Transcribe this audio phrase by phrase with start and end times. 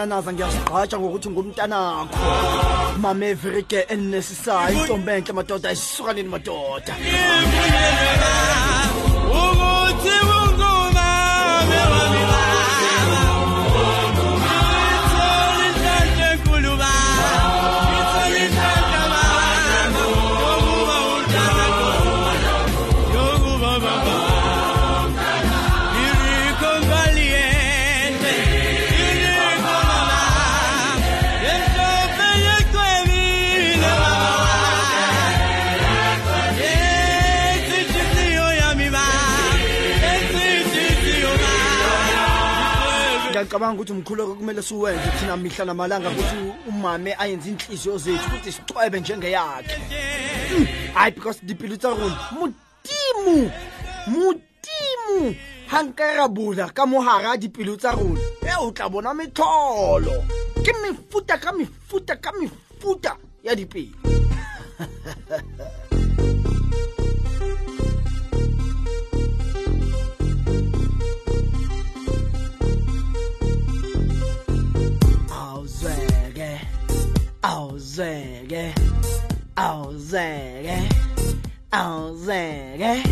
[0.00, 2.16] kokunanaza ngiyazigqatsha ngokuthi ngumntanakho.
[2.98, 6.94] Mama everike enesisayo intombi enhle madoda ayisukanini madoda.
[9.28, 10.39] Ukuthi
[43.50, 46.36] ngiyacabanga ukuthi umkhuleko kumele siwenze thina mihla namalanga ukuthi
[46.68, 49.76] umame ayenze inhliziyo zethu ukuthi sicwebe njengeyakhe.
[50.94, 52.18] Hayi because dipelo tsa rona.
[52.32, 53.50] Modimo
[54.06, 55.34] modimo
[55.66, 58.20] ha nka ra bula ka mogara dipelo tsa rona.
[58.42, 60.24] E o tla bona metlholo
[60.62, 63.98] ke mefuta ka mefuta ka mefuta ya dipelo
[77.90, 78.74] awuzeke
[79.56, 80.88] awuzeke
[81.72, 83.02] awuzeke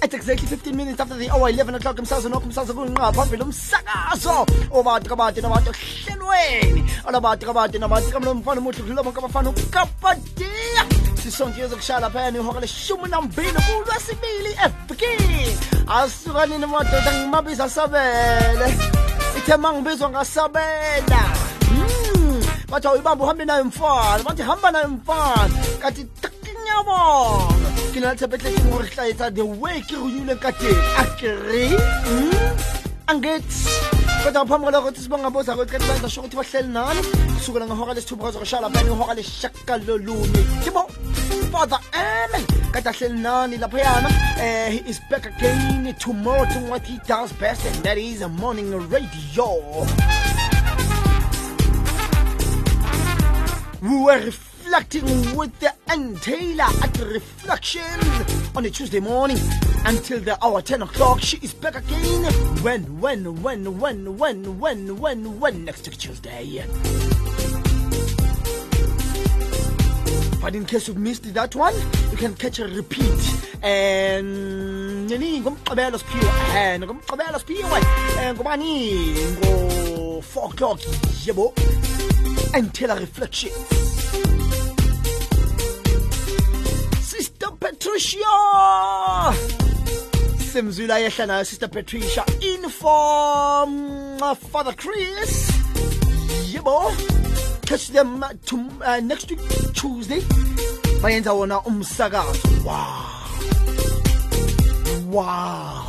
[0.00, 4.46] At exactly 15 minutes after the hour 11 o'clock umsakazo nokho umsakazo kunqa phambili umsakazo
[4.70, 10.86] obati kabati nabantu hlelweni alabati kabati nabantu kamlomfana muhle kudlula bonke abafana ukapatiya
[11.22, 18.68] sisonke yozokushala phaya ihora leshumi nambili kulwesibili evukini asukanini madoda ngimabiza sabele
[19.38, 21.22] ithe mangibizwa ngasabela
[21.70, 21.97] Mm,
[22.70, 28.88] bathi awuyibamba uhambe nayo mfana bathi hamba nayo mfana kathi takinyabonga ke na le gore
[28.88, 31.72] tlaetsa the way ke runyile ka teng a kry
[33.06, 33.72] angithi
[34.24, 37.00] kodwa ngaphambi kwalokho ukuthi sibonga boza kanti benza sho ukuthi bahleli nani
[37.34, 40.82] kusukela ngehora lesithupha kwazokushala phani ihora leshakalolunye kibo
[41.52, 45.94] father amen kade ahleli nani laphayana um he is back again.
[45.98, 47.64] Tomorrow doing what he does best.
[47.66, 49.86] And that is a morning radio
[53.80, 55.04] We were reflecting
[55.36, 57.82] with the Ann Taylor at the reflection
[58.56, 59.38] on a Tuesday morning
[59.86, 61.20] until the hour 10 o'clock.
[61.20, 62.24] She is back again.
[62.64, 66.64] When, when, when, when, when, when, when, when next Tuesday.
[70.40, 71.74] But in case you missed that one,
[72.10, 73.04] you can catch a repeat.
[73.62, 77.80] And ngomgqibelo siphiwe ngomgqibelo siphiwe
[78.34, 80.80] ngobani ngo 4 o'clock
[81.26, 81.54] yebo
[82.54, 83.50] and tell a reflection.
[87.00, 88.18] Sister Patricia!
[90.38, 95.50] Simzula yehla nayo Sister Patricia in uh, Father Chris.
[96.52, 96.90] Yebo.
[97.66, 99.40] Catch them uh, to, uh, next week
[99.74, 100.20] Tuesday.
[101.00, 102.64] Bayenza wona umsakazo.
[102.64, 103.14] Wow.
[105.10, 105.86] Wow.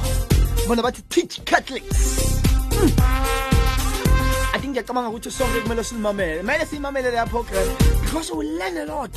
[0.68, 2.40] Bona bathi teach Catholics.
[4.52, 7.68] I think ngiyacabanga ukuthi sonke kumele silimamele kumele siyimamele leya program
[8.02, 9.12] because we learn a lot.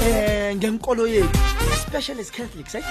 [0.00, 1.38] Um ngenkolo yethu
[1.72, 2.82] especially as catholics eh?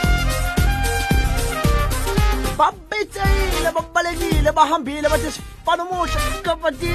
[2.57, 6.91] Babetsele babalekile bahambile bathi sifana omuhle kapati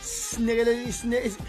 [0.00, 0.92] sinikele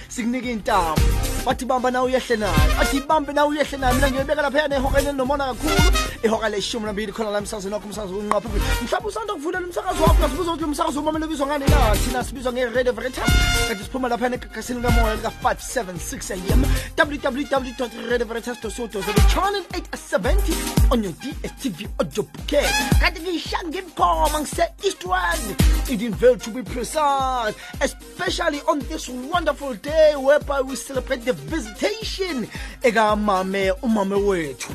[0.09, 1.01] sikunike intambo.
[1.45, 5.45] Bathi bamba nawe uyehle nayo bathi bambe nawe uyehle nayo mina ngiyobeka laphaya nehokeni elinomona
[5.45, 5.91] kakhulu
[6.23, 10.51] ihora leshumi nambili khona la emsakazweni wakho umsakazo unqapha mhlawumbe usanda kuvulela umsakazo wakho ngasibuza
[10.51, 13.29] ukuthi umsakazo umamele ubizwa ngani na thina sibizwa nge-radio veritas
[13.67, 16.65] kanti siphuma laphaya egagasini kamoya lika-576 am
[16.97, 19.01] www radioveritas soto
[19.33, 22.65] channel 870 on your dstv audio bouquet.
[22.99, 25.41] Kanti ngiyishange bukhoma ngise-eastward
[25.89, 32.47] edenville to be precise especially on this wonderful day whereby we celebrate the visitation
[32.83, 34.73] ekamame umame wethu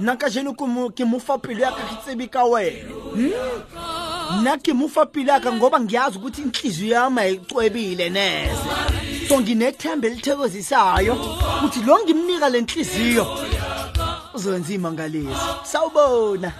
[0.00, 4.40] nna ka jeno ke mo- ke mofa pelo yaka ke tsebe ka wena Hmm?
[4.40, 8.66] nna ke mofa pelo yaka ngoba ngiyazi ukuthi inhliziyo yami ayicwebile neze
[9.28, 11.14] so nginethemba elithokozisayo
[11.58, 13.24] ukuthi lo ngimnika le nhliziyo
[14.34, 16.52] uzowenza imangaliso sawubona.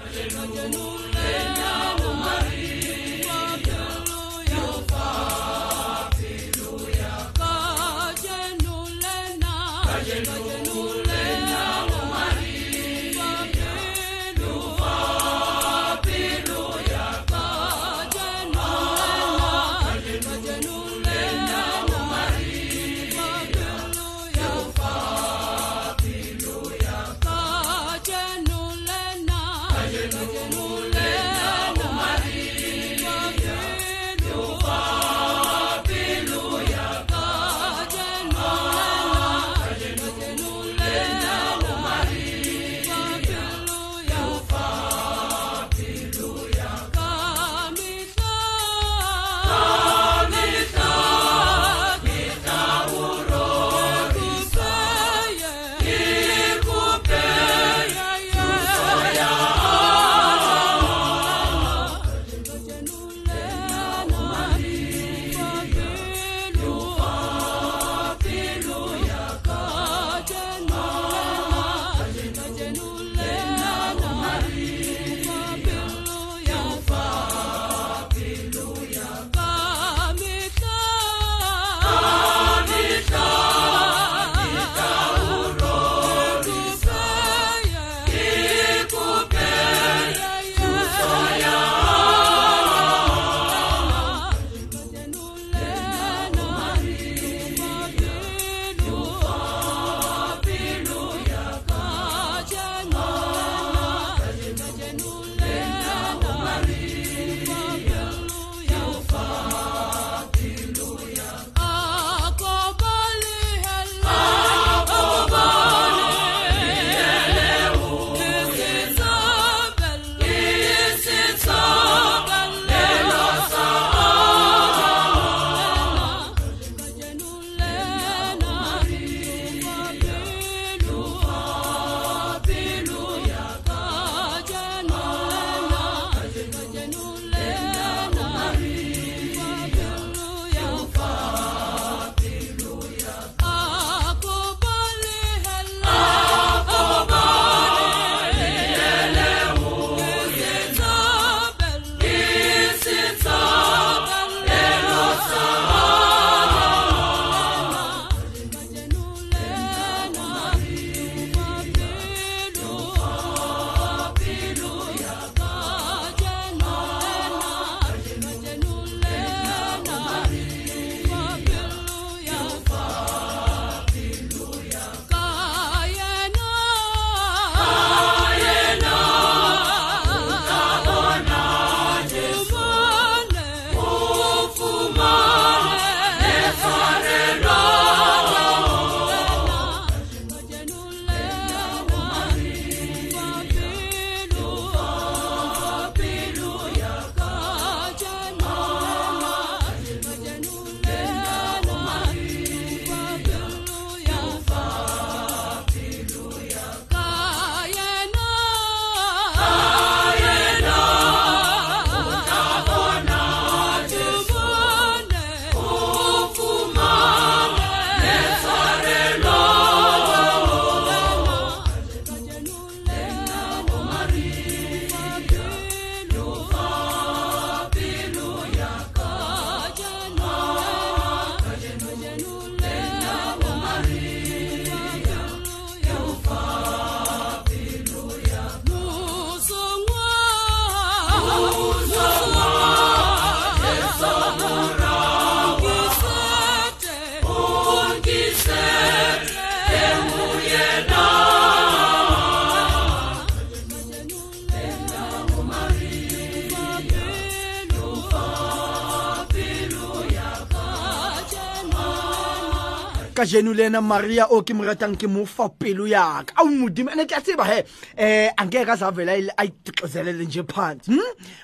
[263.32, 265.24] Ka jeno le ena maria o ke mo ratang ke mo
[265.58, 267.64] pelo yaka awu modimo ene ke a tseba he
[267.96, 271.00] um angeke aze avela ayixezelele nje phansi hm?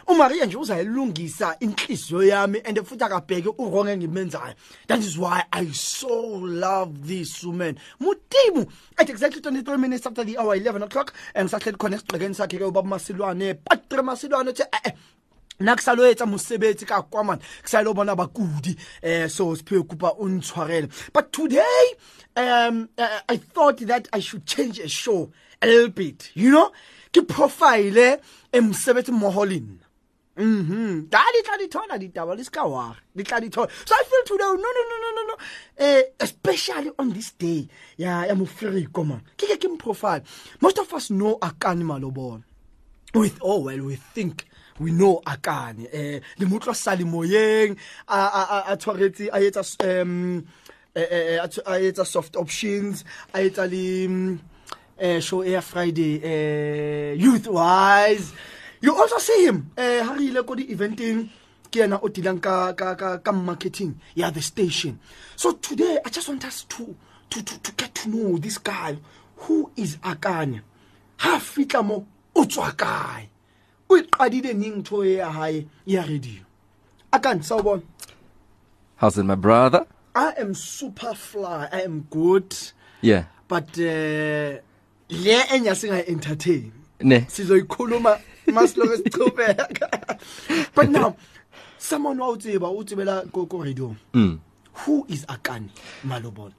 [0.08, 4.54] Umaria nje uzayilungisa inhliziyo yami and futhi akabheke uwrong engimenzayo
[4.86, 7.78] that is why i so love this woman.
[8.00, 8.68] Modimo
[8.98, 12.88] at exactly 23 minutes after the hour 11 o'clock ngisahleli khona esigqekeni sakhe ke ubaba
[12.88, 14.92] masilwane patre masilwane uthi eh
[15.60, 20.28] nna ke sa lo etsa mosebetsi ka ke sa lo bona bakudi um so o
[20.28, 21.84] ntshwarele but today
[22.36, 25.30] um uh, i thought that i should change a show
[25.62, 26.70] a little bit you know
[27.12, 28.20] ke profile
[28.52, 29.88] e mosebetsi mmoho le nna
[30.38, 31.10] Mhm.
[31.10, 32.94] Da di tla di thola ditaba le ska wa.
[33.12, 33.50] Di tla di.
[33.50, 35.36] So I feel today no no no no no no.
[35.76, 37.66] Eh especially on this day.
[37.96, 39.20] Ya ya mofriko man.
[39.36, 40.22] Ke ke ke profile.
[40.60, 42.44] Most of us know Akani Malobola.
[43.14, 44.46] With oh well we think
[44.80, 45.86] we know Akani.
[45.92, 47.76] Eh le motlo sale moyeng
[48.08, 49.62] a a a tshwaretse a etsa
[50.02, 50.44] um
[50.94, 53.04] a etsa soft options
[53.34, 54.38] a etsa le
[54.98, 58.32] eh show air friday eh youth wise
[58.80, 61.28] you also see him ha re ile ko di eventing
[61.70, 64.98] ke yena o dilang ka ka ka ka marketing ya the station.
[65.36, 66.96] So today i just want us to
[67.30, 68.96] to to, to get to know this guy
[69.44, 70.62] who is akanya
[71.18, 73.28] ha fitla mo o tswa kae
[73.88, 76.42] o iqadile ning ntho e ya hae ya radio
[77.12, 77.82] akanya sawubona
[78.96, 79.86] How's it, my brother?
[80.14, 82.54] i am super fly i am good
[83.02, 83.24] Yeah.
[83.48, 84.58] but uh
[85.08, 87.24] le enya singa entertain Ne.
[87.28, 88.18] sizoyikhuluma
[88.52, 89.88] masiloke sichubeka
[90.74, 91.14] but now
[91.78, 94.38] someone wa utsiba utsibela ko ko radio Mm.
[94.86, 95.70] who is akani
[96.04, 96.52] malobolo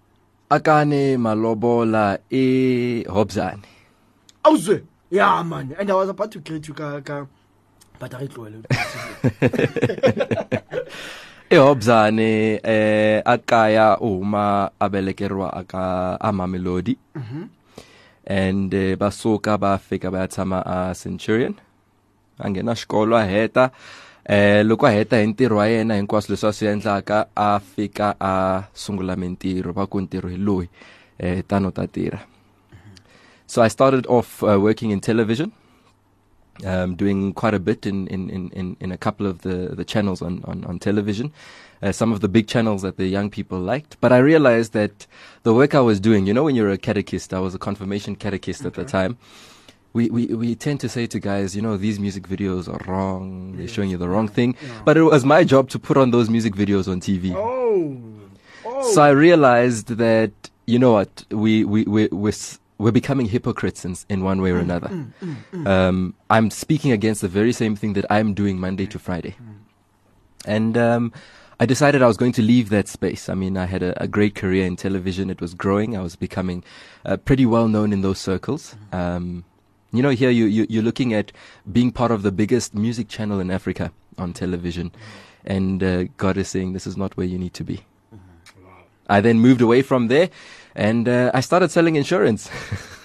[0.50, 3.62] Akane malobola e Hobzane.
[4.44, 5.76] awuzwe yeah man.
[5.78, 7.26] And i was about to greet you ka ka
[8.00, 8.64] but a re tlohele
[11.50, 16.98] eHobzane eh akaya uma abelekerwa aka amamelodi
[18.28, 21.56] and eh, basuka bafika bayathama a Centurion.
[22.40, 23.72] Angena xikolo a heta
[24.24, 28.16] eh loko a heta hi ntirho wa yena hinkwaswo leswi a swi endlaka a fika
[28.20, 30.70] a sungula mintirho va ku ntirho hi loyi
[31.18, 32.29] eh tano ta tirha
[33.52, 35.52] so i started off uh, working in television
[36.66, 39.86] um, doing quite a bit in, in, in, in, in a couple of the, the
[39.86, 41.32] channels on, on, on television,
[41.82, 43.98] uh, some of the big channels that the young people liked.
[44.02, 45.08] But I realized that
[45.44, 48.16] the work I was doing, you know, when you're a catechist, I was a confirmation
[48.16, 49.18] catechist at the time.
[49.94, 53.56] We, we, we tend to say to guys, you know, these music videos are wrong.
[53.58, 54.56] They're showing you the wrong thing.
[54.86, 57.34] But it was my job to put on those music videos on TV.
[57.36, 57.98] oh
[58.66, 60.32] oh So I realized that
[60.68, 62.34] you know what we we we we're,
[62.80, 64.90] we're becoming hypocrites in, in one way or another.
[65.66, 69.36] Um, I'm speaking against the very same thing that I'm doing Monday to Friday,
[70.46, 71.14] and um,
[71.60, 73.28] I decided I was going to leave that space.
[73.28, 75.96] I mean, I had a, a great career in television; it was growing.
[75.96, 76.64] I was becoming
[77.06, 78.76] uh, pretty well known in those circles.
[78.94, 79.44] Um,
[79.92, 81.32] you know, here you, you you're looking at
[81.70, 84.92] being part of the biggest music channel in Africa on television,
[85.44, 87.82] and uh, God is saying this is not where you need to be.
[89.10, 90.30] I then moved away from there
[90.76, 92.50] and uh, I started selling insurance.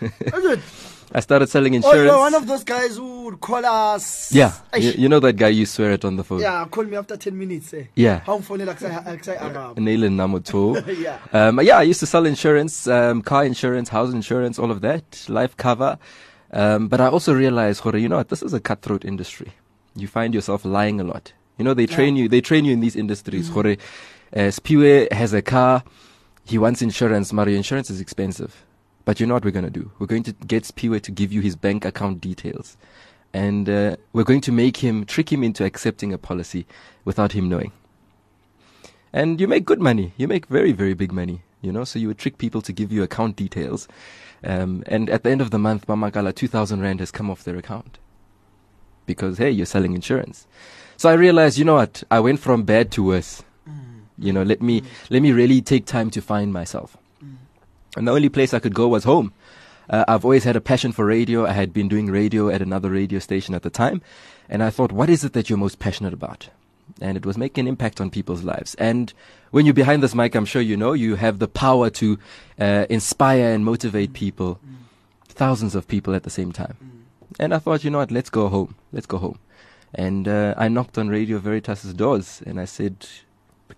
[1.17, 2.05] I started selling oh insurance.
[2.07, 5.49] you're one of those guys who would call us yeah, you, you know that guy
[5.49, 6.41] you swear it on the phone.
[6.41, 8.21] yeah call me after 10 minutes eh Yeah.
[8.27, 10.75] how kusay arab Nail and Namoto.
[10.99, 11.19] Yeah.
[11.33, 15.25] Um, yeah, I used to sell insurance, um, car insurance, house insurance, all of that,
[15.29, 15.99] life cover.
[16.53, 18.29] Um, but I also realized, Jorge, you know what?
[18.29, 19.53] This is a cutthroat industry.
[19.95, 21.33] You find yourself lying a lot.
[21.59, 23.49] You know, they train you, they train you in these industries.
[23.49, 23.53] Mm.
[23.53, 23.77] Jorge,
[24.35, 25.85] uh, Spiwe has a car.
[26.45, 27.33] He wants insurance.
[27.33, 28.65] Mario, insurance is expensive.
[29.05, 29.91] But you know what we're going to do?
[29.99, 32.77] We're going to get Spiwe to give you his bank account details.
[33.33, 36.67] And, uh, we're going to make him, trick him into accepting a policy
[37.05, 37.73] without him knowing
[39.15, 40.13] and you make good money.
[40.17, 41.41] You make very, very big money.
[41.63, 43.89] You know, so you would trick people to give you account details,
[44.43, 47.45] um, and at the end of the month, Mamakala, two thousand rand has come off
[47.45, 47.99] their account
[49.07, 50.47] because hey, you're selling insurance.
[50.99, 52.03] So I realized, you know what?
[52.11, 53.43] I went from bad to worse.
[54.19, 56.97] You know, let me let me really take time to find myself.
[57.97, 59.33] And the only place I could go was home.
[59.89, 61.47] Uh, I've always had a passion for radio.
[61.47, 64.03] I had been doing radio at another radio station at the time.
[64.49, 66.49] And I thought, what is it that you're most passionate about?
[67.01, 68.75] And it was making an impact on people's lives.
[68.77, 69.13] And
[69.51, 72.19] when you're behind this mic, I'm sure you know, you have the power to
[72.59, 74.59] uh, inspire and motivate people,
[75.29, 76.77] thousands of people at the same time.
[77.39, 78.75] And I thought, you know what, let's go home.
[78.93, 79.39] Let's go home.
[79.95, 83.07] And uh, I knocked on Radio Veritas's doors and I said,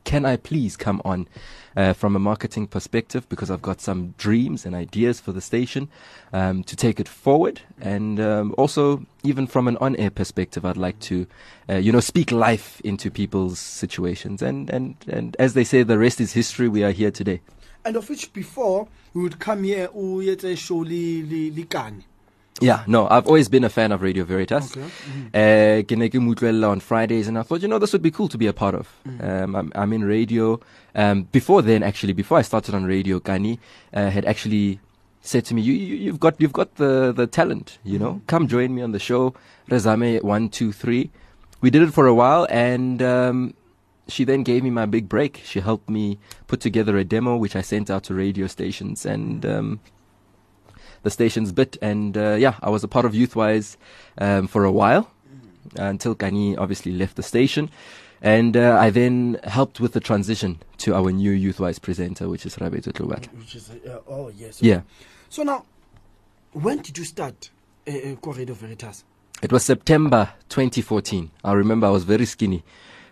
[0.06, 1.28] can I please come on
[1.76, 5.88] uh, from a marketing perspective because I've got some dreams and ideas for the station
[6.32, 10.98] um, to take it forward, and um, also even from an on-air perspective, I'd like
[11.00, 11.26] to,
[11.68, 15.98] uh, you know, speak life into people's situations, and and and as they say, the
[15.98, 16.68] rest is history.
[16.68, 17.40] We are here today.
[17.84, 22.02] and of which before we would come here o etse show le le kane
[22.60, 24.76] Yeah, no, I've always been a fan of Radio Veritas.
[24.76, 24.86] Okay.
[25.34, 28.02] Uh, ke ne ke mo utlwella on Fridays, and I thought, you know, this would
[28.02, 28.88] be cool to be a part of.
[29.20, 30.58] Um, I'm, I'm in radio.
[30.94, 33.60] Um, before then, actually, before I started on radio, Gani
[33.92, 34.80] uh, had actually
[35.20, 37.78] said to me, you, you, "You've got, you've got the the talent.
[37.84, 39.34] You know, come join me on the show."
[39.68, 41.10] Rezame one, two, three.
[41.60, 43.54] We did it for a while, and um,
[44.08, 45.42] she then gave me my big break.
[45.44, 49.44] She helped me put together a demo, which I sent out to radio stations, and
[49.44, 49.80] um,
[51.06, 51.78] the station's bit.
[51.80, 53.76] And uh, yeah, I was a part of Youthwise
[54.18, 55.04] um, for a while
[55.78, 57.70] until Kani obviously left the station.
[58.22, 62.56] And uh, I then helped with the transition to our new Youthwise presenter, which is
[62.56, 63.28] Rabeto Tlubata.
[63.38, 64.80] which is uh, oh yes Yeah.
[65.28, 65.64] so now
[66.64, 67.50] when did you start
[67.86, 68.32] uh, uh,
[68.62, 69.04] veritas
[69.42, 71.30] It was September 2014.
[71.44, 72.62] I remember I was very skinny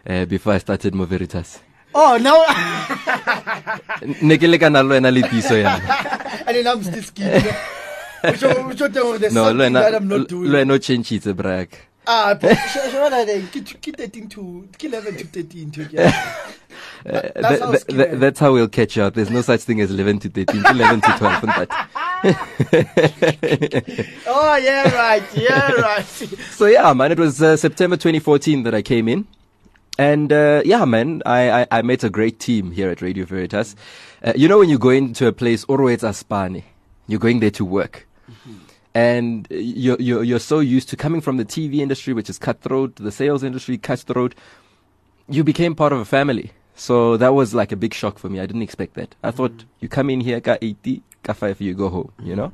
[0.09, 1.61] uh, before I started Mo Veritas.
[1.95, 2.39] oh now
[4.29, 5.79] Ne ke leka na le wena le tiso yana.
[6.47, 7.45] and then i'm still skinny
[8.25, 8.77] one
[9.21, 11.69] there's No, something that i'm not doing o change brag.
[12.07, 13.43] ah but sh- sh- what are they?
[13.43, 16.11] Ke ke 13 to ke 11 to 13 to yeah.
[17.05, 19.15] That's that- how that- that- that's how we'll catch up.
[19.15, 21.45] There's no such thing as 11 to 13, 11 to 12.
[21.45, 21.89] and that.
[24.27, 26.05] oh yeah right yeah right
[26.51, 29.27] So yeah, man, it was uh, September 2014 that I came in.
[29.99, 33.77] And uh, yeah, man, I, I, I met a great team here at Radio Veritas.
[34.25, 36.65] Uh, you know when you go into a place, Orwets Aspani,
[37.07, 38.07] you're going there to work.
[38.95, 42.97] And you're, you're, you're so used to coming from the TV industry, which is cutthroat,
[42.97, 44.35] the sales industry, cutthroat.
[45.29, 46.53] You became part of a family.
[46.77, 48.41] So that was like a big shock for me.
[48.41, 49.15] I didn't expect that.
[49.23, 52.53] I thought you come in here, ka 80, ka 5, you go home, you know?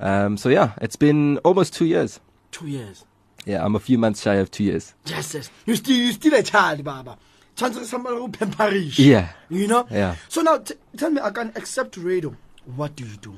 [0.00, 2.20] Um, so yeah, it's been almost two years.
[2.50, 3.04] Two years.
[3.46, 4.94] Yeah, I'm a few months shy of two years.
[5.06, 5.50] Yes, yes.
[5.66, 7.16] You still, you still a child, Baba.
[7.56, 8.98] Chances somebody who pamperish.
[8.98, 9.28] Yeah.
[9.48, 9.86] You know?
[9.90, 10.16] Yeah.
[10.28, 12.34] So now, t- tell me, I can accept radio.
[12.76, 13.36] What do you do?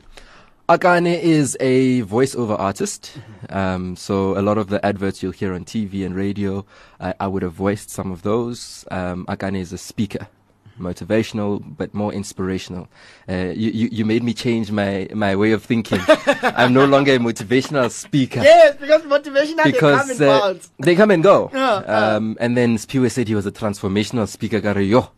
[0.68, 3.18] Akani is a voiceover artist.
[3.51, 6.64] Um, so a lot of the adverts you'll hear on TV and radio,
[7.01, 8.85] I, I would have voiced some of those.
[8.90, 10.29] Um, Akani is a speaker,
[10.79, 12.88] motivational but more inspirational.
[13.29, 16.01] Uh, you, you you made me change my my way of thinking.
[16.09, 18.40] I'm no longer a motivational speaker.
[18.40, 21.51] Yes, because motivational and Because they come in uh, they come and go.
[21.53, 22.16] Yeah, uh.
[22.16, 24.61] um, and then Spiwe said he was a transformational speaker.
[24.61, 25.11] Gare, Yo,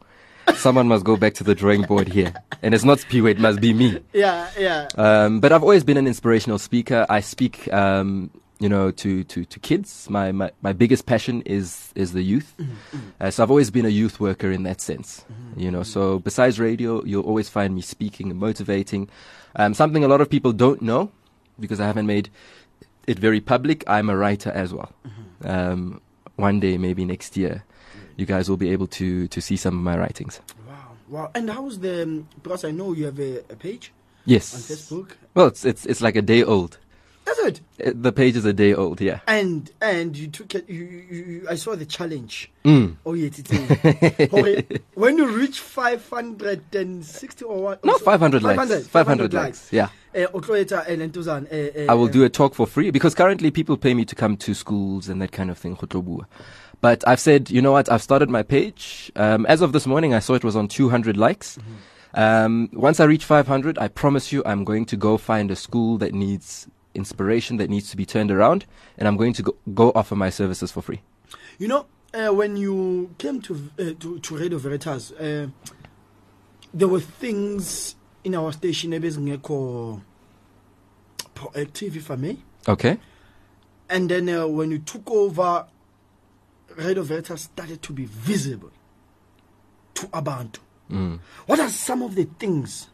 [0.56, 2.32] someone must go back to the drawing board here.
[2.62, 4.00] And it's not Spiwe, it must be me.
[4.12, 4.88] Yeah, yeah.
[4.96, 7.06] Um, but I've always been an inspirational speaker.
[7.08, 8.30] I speak, um,
[8.60, 10.08] you know, to, to, to kids.
[10.08, 12.54] My, my, my biggest passion is, is the youth.
[13.20, 15.24] Uh, so I've always been a youth worker in that sense.
[15.56, 19.08] You know, so besides radio, you'll always find me speaking and motivating.
[19.56, 21.10] Um, something a lot of people don't know
[21.60, 22.30] because I haven't made
[23.06, 23.84] it very public.
[23.86, 24.92] I'm a writer as well.
[25.44, 26.00] Um,
[26.36, 27.64] one day, maybe next year,
[28.16, 30.40] you guys will be able to, to see some of my writings.
[30.68, 30.74] Wow,
[31.08, 31.30] wow.
[31.34, 33.92] And how's the, um, because I know you have a, a page
[34.26, 34.54] Yes.
[34.54, 35.10] on Facebook.
[35.34, 36.78] Well, it's, it's, it's like a day old.
[37.26, 37.60] That's it.
[37.82, 39.20] Uh, The page is a day old, yeah.
[39.26, 40.68] And and you took it.
[40.68, 42.50] You, you, you I saw the challenge.
[42.66, 42.96] Mm.
[43.06, 43.40] Oh yeah, it's
[44.34, 44.80] okay.
[44.92, 47.82] When you reach five hundred and sixty or what?
[47.82, 48.56] No, 500 likes.
[48.58, 49.72] 500, 500 likes.
[49.72, 49.88] Yeah.
[50.14, 53.50] Uh, o tlo etsa, lentuzana, eh, I will do a talk for free because currently
[53.50, 55.76] people pay me to come to schools and that kind of thing.
[56.84, 57.90] But I've said, you know what?
[57.90, 59.10] I've started my page.
[59.16, 61.58] Um, as of this morning, I saw it was on 200 likes.
[62.12, 65.96] Um, once I reach 500, I promise you, I'm going to go find a school
[65.96, 68.66] that needs inspiration, that needs to be turned around,
[68.98, 71.00] and I'm going to go, go offer my services for free.
[71.58, 75.46] You know, uh, when you came to uh, to, to Radio Veritas, uh,
[76.74, 80.02] there were things in our station ebezingekho
[81.34, 82.36] proactive, if I may.
[82.68, 82.98] Okay.
[83.88, 85.64] And then uh, when you took over,
[86.76, 88.70] Radio Veritas started to be visible
[89.94, 90.58] to Abantu.
[90.90, 91.20] Mm.
[91.46, 92.88] What are some of the things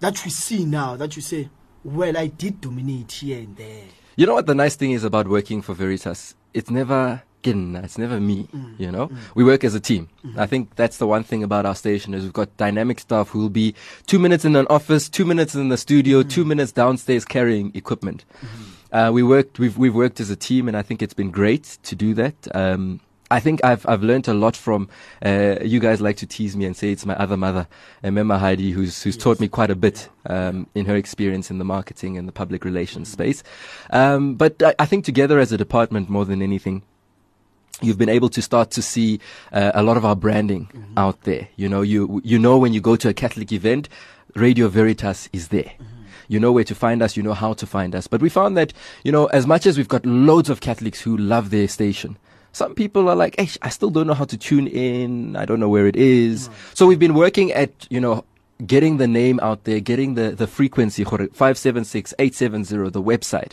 [0.00, 1.48] that we see now that you say,
[1.84, 3.84] well, I did dominate here and there?
[4.16, 6.34] You know what the nice thing is about working for Veritas?
[6.54, 9.10] It's never it's never me, you know?
[9.34, 10.08] We work as a team.
[10.36, 13.38] I think that's the one thing about our station is we've got dynamic staff who
[13.38, 13.74] will be
[14.06, 18.24] two minutes in an office, two minutes in the studio, two minutes downstairs carrying equipment.
[18.90, 21.78] Uh, we worked, we've, we've worked as a team and I think it's been great
[21.84, 22.34] to do that.
[22.54, 24.88] Um, I think I've I've learned a lot from
[25.24, 26.00] uh, you guys.
[26.00, 27.66] Like to tease me and say it's my other mother,
[28.02, 31.64] Emma Heidi, who's who's taught me quite a bit um, in her experience in the
[31.64, 33.42] marketing and the public relations space.
[33.90, 36.82] Um, but I, I think together as a department, more than anything,
[37.82, 39.18] you've been able to start to see
[39.52, 41.48] uh, a lot of our branding out there.
[41.56, 43.88] You know, you you know when you go to a Catholic event,
[44.34, 45.72] Radio Veritas is there.
[46.28, 47.16] You know where to find us.
[47.16, 48.06] You know how to find us.
[48.06, 51.16] But we found that you know as much as we've got loads of Catholics who
[51.16, 52.18] love their station.
[52.56, 55.36] Some people are like, hey, I still don't know how to tune in.
[55.36, 56.48] I don't know where it is.
[56.72, 58.24] So we've been working at, you know,
[58.66, 63.52] getting the name out there, getting the, the frequency, 576 870, the website,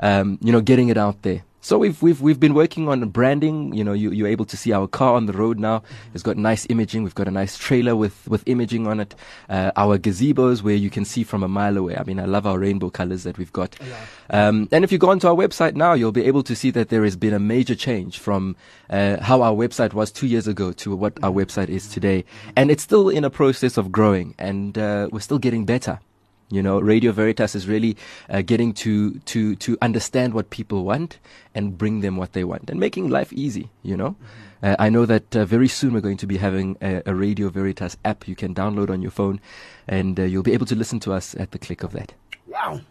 [0.00, 1.44] um, you know, getting it out there.
[1.64, 3.72] So we've, we've, we've been working on branding.
[3.72, 5.84] You know, you, you're able to see our car on the road now.
[6.12, 7.04] It's got nice imaging.
[7.04, 9.14] We've got a nice trailer with, with imaging on it.
[9.48, 11.96] Uh, our gazebos where you can see from a mile away.
[11.96, 13.76] I mean, I love our rainbow colors that we've got.
[14.30, 16.88] Um, and if you go onto our website now, you'll be able to see that
[16.88, 18.56] there has been a major change from
[18.90, 22.24] uh, how our website was two years ago to what our website is today.
[22.56, 26.00] And it's still in a process of growing and uh, we're still getting better.
[26.52, 27.96] You know, Radio Veritas is really
[28.28, 31.18] uh, getting to, to, to understand what people want
[31.54, 34.16] and bring them what they want and making life easy, you know.
[34.62, 37.48] Uh, I know that uh, very soon we're going to be having a, a Radio
[37.48, 39.40] Veritas app you can download on your phone
[39.88, 42.12] and uh, you'll be able to listen to us at the click of that.
[42.46, 42.82] Wow.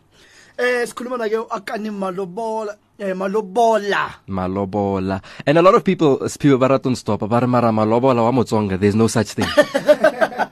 [0.57, 4.15] Eh sikhuluma ke akani malobola eh malobola.
[4.27, 5.21] Malobola.
[5.45, 9.45] And a lot of people, stop, but mara malobola wa Motsonga, there's no such thing.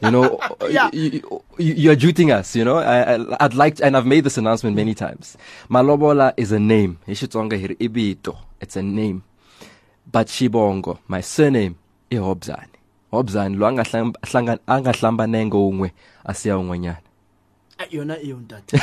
[0.01, 0.89] you know, Yeah.
[0.93, 1.21] you,
[1.57, 2.77] you, you're juting us, you know.
[2.77, 5.37] I, I, I'd like, to, and I've made this announcement many times.
[5.69, 6.99] Malobola is a name.
[7.07, 7.23] It's
[8.75, 9.23] a name.
[10.11, 11.75] But Shibongo, my surname,
[12.11, 12.65] i Hobzani.
[13.13, 13.67] Hobzani, lo
[14.67, 15.91] angahlamba nengo ungwe,
[16.25, 16.97] asiya ungwenyana.
[17.77, 18.81] Ah, Yona iyo ntate.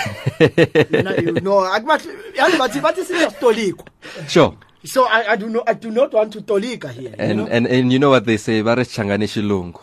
[0.91, 3.85] Yona iyo no akubathi yazi bathi bathi siyastoliko.
[4.29, 4.53] Sure.
[4.85, 7.11] So I, I do not I do not want to tolika here.
[7.11, 7.47] you And, know?
[7.47, 9.81] and, and you know what they say, bare changane shilungu.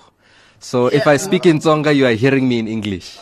[0.63, 3.19] So if I speak in Tsonga, you are hearing me in English.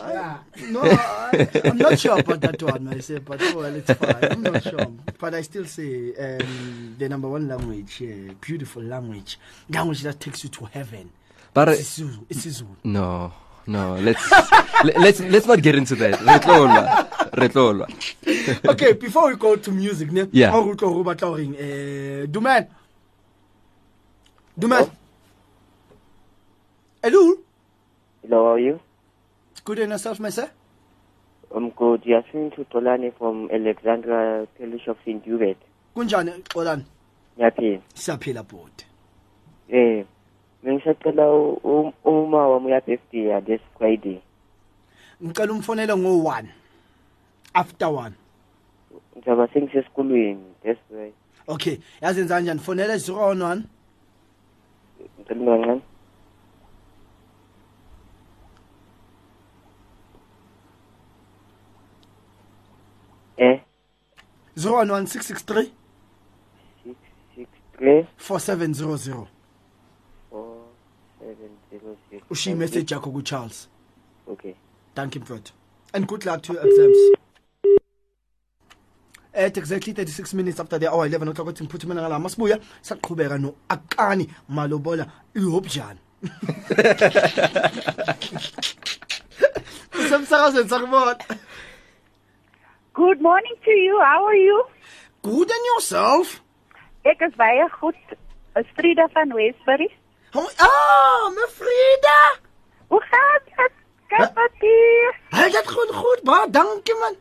[0.70, 4.16] No, I, I'm not sure about that one myself, but oh, well, it's fine.
[4.32, 4.86] I'm not sure.
[5.18, 10.44] But I still say um, the number one language, uh, beautiful language, language that takes
[10.44, 11.10] you to heaven.
[11.52, 12.26] But It's Zulu.
[12.30, 12.76] It's Zulu.
[12.84, 13.34] no,
[13.66, 13.96] no.
[13.96, 14.22] Let's
[14.84, 16.22] let's let's not get into that.
[16.22, 17.08] Re tlo lwa.
[17.34, 18.70] Re tlo lwa.
[18.72, 20.54] okay before we go to music ne Yeah.
[20.56, 21.04] o utlwa
[27.04, 27.36] hello
[28.24, 28.80] Hello, how are you?
[29.66, 30.50] good and yourself my sir
[31.54, 32.04] I'm good.
[32.06, 35.24] You're speaking to Tolani from Alexandra Parish of St.
[35.26, 35.58] Hubert.
[35.96, 36.86] kunjani xolani
[37.38, 37.82] Ngiyaphila.
[37.96, 38.86] siyaphila bhuti
[39.70, 40.06] Eh,
[40.64, 44.22] bengisacela u- u- uma wami uya-birthday this Friday.
[45.24, 46.50] ngicela umfonele ngo-one
[47.54, 48.14] after one
[49.18, 50.44] Ngizoba sengisesikolweni.
[50.64, 51.12] That's why.
[51.48, 53.64] okay yazi yenza kanjani fonele zero on one
[55.20, 55.82] Ngicela kancane.
[63.42, 63.60] Eh,
[64.56, 65.74] zero on one six six three
[66.84, 66.96] six
[67.36, 69.28] six three four seven zero zero.
[70.30, 70.58] Four
[71.20, 72.22] seven zero zero.
[72.30, 73.68] ushiye imessage yakho ku-charles
[74.28, 74.54] Okay.
[74.96, 75.52] thank you mfowethu
[75.94, 76.98] and good luck to your exams.
[79.34, 84.30] At exactly 36 minutes after the hour 11 o'clock uthi ngiphuthume ngala masibuya saqhubeka no-akani
[84.50, 86.00] malobola ihope njani
[90.00, 91.16] usemsakazweni sakubona
[92.94, 94.00] Good morning to you.
[94.04, 94.64] How are you?
[95.24, 96.42] good and yourself
[97.06, 97.98] Ek is baie goed.
[98.58, 99.88] Is Frida van Westbury.
[100.34, 102.18] How, ah mevrida
[102.90, 103.76] Hoe gaan dit?
[104.14, 105.14] Kyk wat hier.
[105.38, 107.16] hy dit goed goed baie dankie man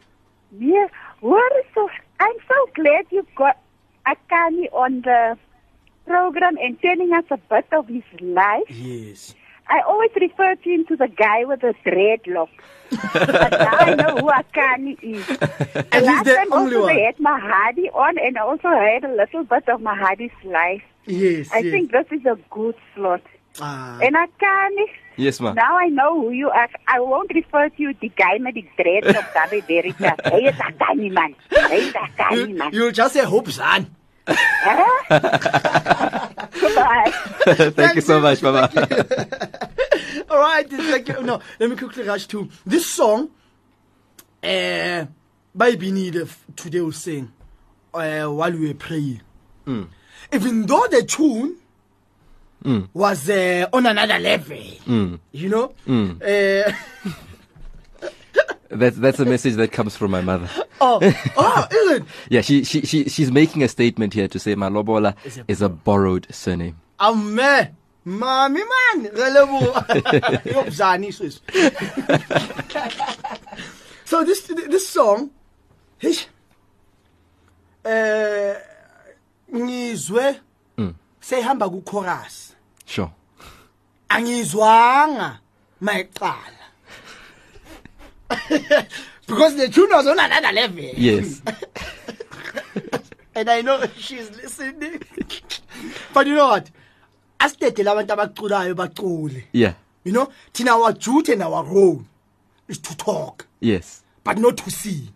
[0.62, 0.86] Nee,
[1.20, 1.84] hoor so.
[2.20, 3.56] I'm so glad you got
[4.14, 5.36] Akani on the
[6.06, 8.66] program and telling us a bit of his life.
[8.70, 9.34] yes
[9.70, 12.50] I always refer to him to the guy with the dreadlock.
[13.14, 15.24] but now I know who Akani is.
[15.92, 16.94] And he's Last the time only also one.
[16.96, 20.82] they had Mahadi on and I also heard a little bit of Mahadi's life.
[21.06, 21.70] yes I yes.
[21.72, 23.22] think this is a good slot.
[23.60, 25.54] ah, And Akani, Yes, ma'am.
[25.54, 26.68] now I know who you are.
[26.88, 30.18] I won't refer to you the guy with the dreadlock daar by Veritas.
[30.34, 31.34] Hy is Akani man.
[31.52, 32.70] Hy is Akani you, man.
[32.72, 33.86] you just say hope son
[36.80, 37.70] Goodbye.
[37.70, 38.70] Thank you so much, Mama.
[40.30, 41.40] All right, it's like no.
[41.58, 43.30] Let me quickly rush to this song.
[44.42, 45.06] Uh,
[45.56, 47.30] baby need today will sing
[47.92, 49.20] uh, while we were praying.
[50.32, 51.56] Even though the tune
[52.92, 55.74] was uh, on another level, you know.
[55.86, 56.72] Uh,
[58.70, 60.48] That's that's a message that comes from my mother.
[60.80, 61.00] oh,
[61.36, 62.04] oh, is it?
[62.28, 65.62] Yeah, she she she she's making a statement here to say Malobola Is a is
[65.62, 66.76] a borrowed surname.
[67.00, 67.68] Amme,
[68.06, 69.84] mami man, re leboha.
[70.54, 71.40] Yobzani sis.
[74.04, 75.30] So this this song,
[77.84, 78.54] eh,
[79.52, 80.38] ngizwe
[81.20, 82.54] sehamba ku chorus.
[82.86, 83.10] Sure.
[84.08, 85.38] Angizwanga
[85.82, 86.59] mayiqala.
[89.26, 90.80] Because the tune was on another level.
[90.96, 91.40] Yes.
[93.34, 95.00] and I know she's listening.
[96.12, 96.68] but you know what?
[97.38, 99.44] Asithethe labantu abaculayo bacule.
[99.52, 99.74] Yeah.
[100.04, 102.04] You know, thina our duty and our role
[102.66, 104.02] is to talk, Yes.
[104.24, 105.10] but not to see.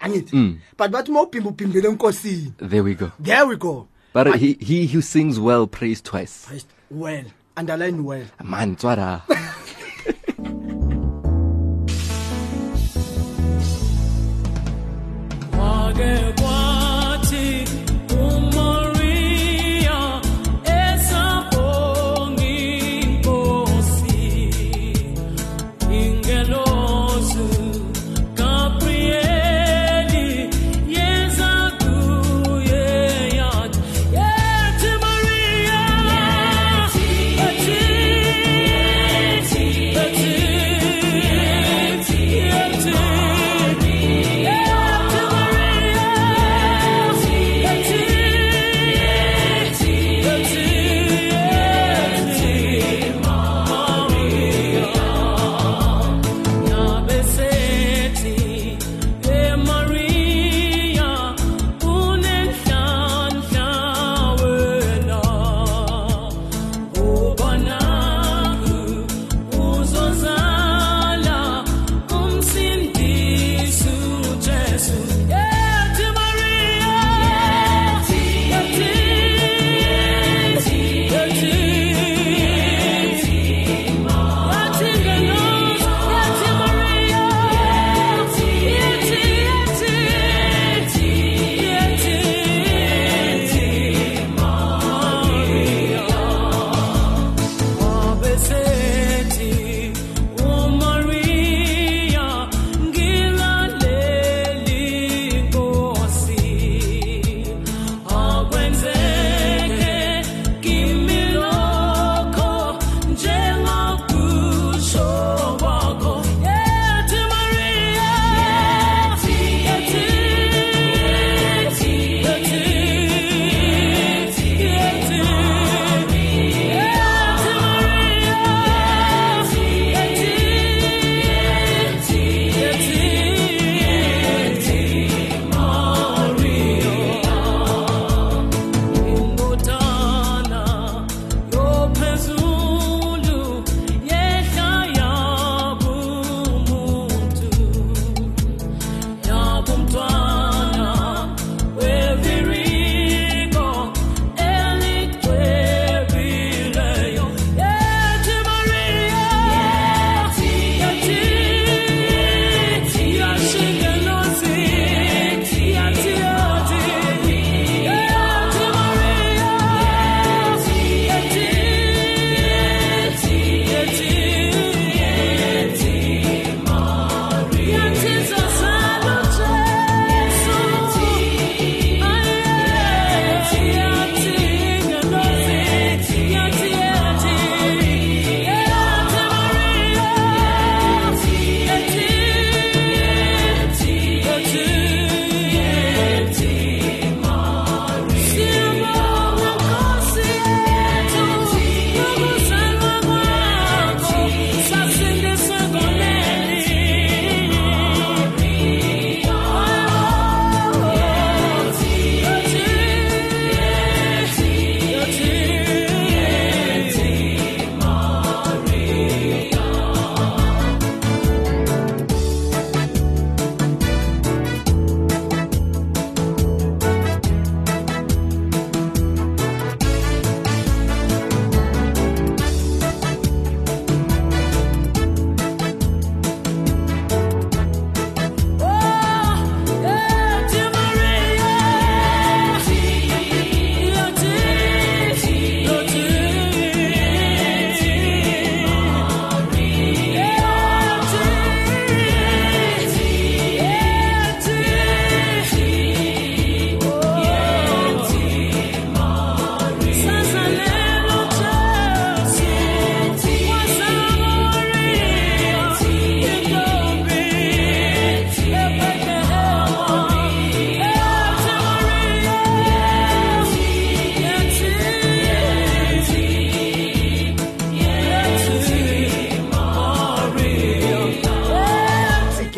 [0.00, 0.30] Angithi?
[0.30, 0.58] Mm.
[0.76, 2.52] But but more people bathi mawuphimba uphimbele enkosini.
[2.58, 3.10] There we go.
[3.18, 3.88] There we go.
[4.12, 6.46] But he he who sings well prays twice.
[6.46, 7.24] Praised well,
[7.56, 8.24] underline well.
[8.44, 9.22] Man, twara.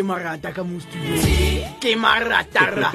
[0.04, 1.16] Marata ka mo studio.
[1.80, 2.90] Ke maratara.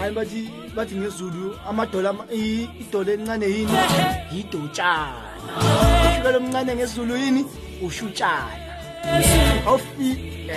[0.00, 0.40] Hayi bathi
[0.76, 3.74] bathi ngezulu amadola ama- i- idolo elincane yini?
[4.32, 5.30] Yidotshana.
[6.06, 7.42] Ushukela omncane ngezulu yini?
[7.82, 8.64] Ushutshana.
[9.66, 10.08] Awufi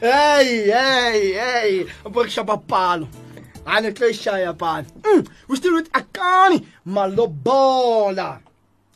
[0.00, 1.84] hey hey hey.
[2.04, 3.08] Bokshapa palo
[3.66, 8.40] ane tleshaya pana mm, with akani malobola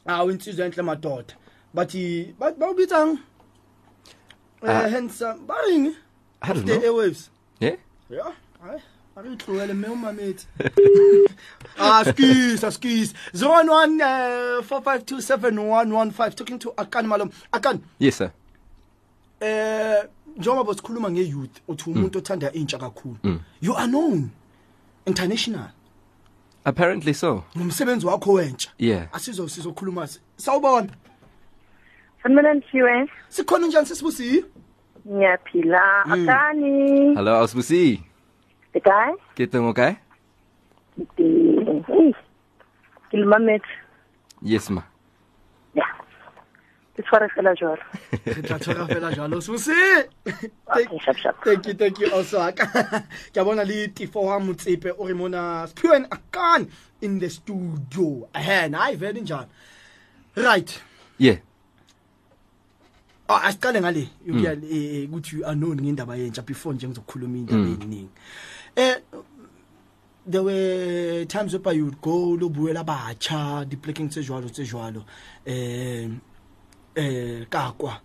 [0.07, 1.35] awu insizwe enhle madoda.
[1.75, 3.19] Bathi bathi bawubitsang?
[4.63, 5.47] Eh handsome.
[5.47, 5.95] Baring
[6.43, 7.29] I don't the airwaves.
[7.61, 7.77] Yeah?
[8.11, 8.81] yeah hayi
[9.17, 10.47] arihlukele me umamethi.
[11.79, 13.15] Ah skis skis.
[13.35, 17.81] 011 4527115 talking to akani malom akani?
[17.99, 18.31] Yes, sir.
[19.41, 20.05] eh
[20.37, 23.41] njengoba sikhuluma nge-youth uthi umuntu othanda intsha kakhulu.
[23.61, 24.31] You are known.
[25.07, 25.71] International
[26.67, 27.45] Apparently so.
[27.57, 29.07] ngomsebenzi wakho wentsha Yeah.
[29.13, 30.89] asizo sizokhuluma sawubona
[32.23, 33.09] Sanibona Thiwe.
[33.29, 34.45] sikhona njani sesibusiyi
[35.09, 36.03] Ngiyaphila.
[36.05, 36.13] Hmm.
[36.29, 37.15] Akani.
[37.15, 38.03] Hello, Ausbusi.
[38.73, 39.13] The guy.
[39.37, 39.93] Get them okay?
[41.17, 42.13] Hey.
[43.11, 43.63] Kilmamet.
[44.43, 44.83] Yes, ma.
[46.97, 47.03] Yeah.
[47.03, 47.83] Ke tshware fela jwalo.
[48.25, 49.73] re tla tshwara fela jalo sebusi
[50.75, 51.45] Okay, sharp sharp.
[51.45, 52.67] thank you thank you also aka
[53.33, 56.69] ke a bona le tifo wa motsepe o re mona sphiwen akan
[57.03, 59.49] in the studio ehe hayi vele njani
[60.37, 60.83] right
[61.19, 61.37] Yeah.
[63.29, 67.69] Oh asiqale ngale yokuya eh, ukuthi you are known ngendaba yentsha before nje ngizokhuluma indaba
[67.69, 68.09] eziningi.
[68.77, 68.97] Eh
[70.29, 75.05] there were times where you would go lo buela batsha diplekeng tse jwalo tse jwalo
[75.47, 76.09] eh
[76.97, 78.01] eh kakwa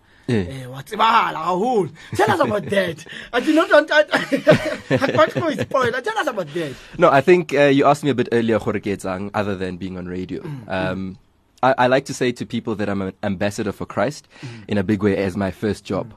[0.72, 1.90] wa tsebala haholo.
[2.16, 6.00] Tell us about that i did not want i can't go spoiler.
[6.00, 8.96] Tell us about that No, I think uh, you asked me a bit earlier, Jorge
[8.96, 10.42] Zang, other than being on radio.
[10.68, 11.18] Um,
[11.62, 14.26] I, I like to say to people that I'm an ambassador for Christ
[14.68, 16.14] in a big way as my first job.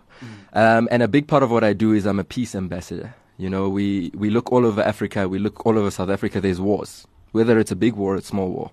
[0.53, 3.13] Um, and a big part of what I do is I'm a peace ambassador.
[3.37, 6.61] You know, we, we look all over Africa, we look all over South Africa, there's
[6.61, 8.71] wars, whether it's a big war or a small war.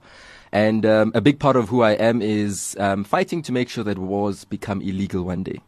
[0.53, 3.85] And um, a big part of who I am is um, fighting to make sure
[3.85, 5.61] that wars become illegal one day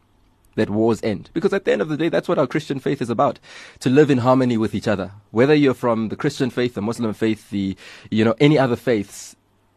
[0.55, 1.29] that wars end.
[1.33, 3.39] Because at the end of the day, that's what our Christian faith is about.
[3.81, 5.11] To live in harmony with each other.
[5.31, 7.77] Whether you're from the Christian faith, the Muslim faith, the,
[8.09, 9.35] you know, any other faiths,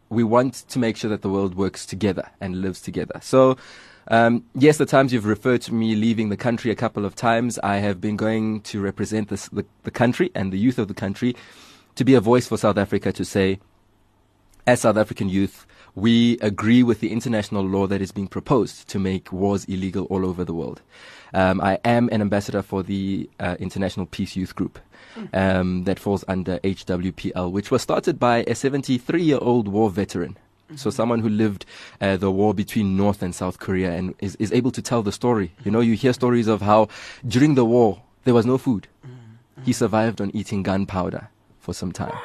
[0.08, 3.18] we want to make sure that the world works together and lives together.
[3.22, 3.58] So,
[4.08, 7.58] um, yes, the times you've referred to me leaving the country a couple of times,
[7.58, 10.94] I have been going to represent this, the, the country and the youth of the
[10.94, 11.36] country
[11.96, 13.58] to be a voice for South Africa to say,
[14.68, 18.98] as South African youth, we agree with the international law that is being proposed to
[18.98, 20.82] make wars illegal all over the world.
[21.32, 24.78] Um, I am an ambassador for the uh, International Peace Youth Group
[25.32, 30.36] um, that falls under HWPL, which was started by a 73 year old war veteran.
[30.76, 31.64] So someone who lived
[32.02, 35.12] uh, the war between North and South Korea and is, is able to tell the
[35.12, 35.50] story.
[35.64, 36.88] You know, you hear stories of how
[37.26, 38.86] during the war there was no food.
[39.64, 42.18] He survived on eating gunpowder for some time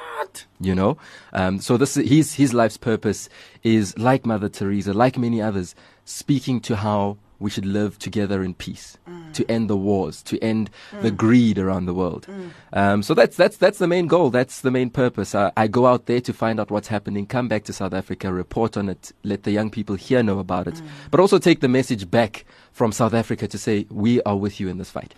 [0.60, 0.98] you know?
[1.34, 3.30] Um, so this his his life's purpose
[3.64, 8.54] is like mother teresa like many others speaking to how we should live together in
[8.54, 8.98] peace
[9.34, 10.70] to end the wars to end
[11.02, 12.26] the greed around the world.
[12.72, 14.30] Um, so that's that's that's the main goal.
[14.30, 15.36] That's the main purpose.
[15.36, 18.32] Uh, i go out there to find out what's happening come back to south africa
[18.32, 21.68] report on it let the young people here know about it but also take the
[21.68, 25.14] message back from south africa to say we are with you in this fight.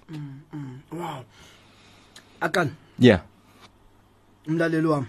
[0.92, 1.26] Wow.
[2.42, 2.76] Akan.
[2.98, 3.22] Yeah
[4.48, 5.08] umlaleli wami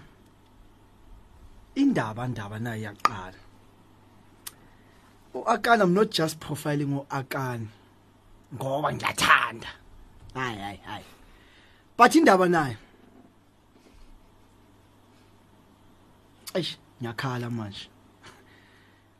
[1.75, 3.39] indaba ndaba nayo yaqala.
[5.33, 7.67] uAkani I'm not just profiling uAkani
[8.55, 9.67] ngoba ngiyathanda.
[10.33, 11.05] Hayi hayi hayi.
[11.97, 12.77] But indaba nayo
[16.55, 17.89] eish ngiyakhala manje.